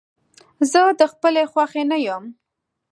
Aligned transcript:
زه 0.71 0.79
د 0.99 1.01
خپلې 1.13 1.43
خوښې 1.51 1.83
نه 1.91 1.97
يم. 2.05 2.23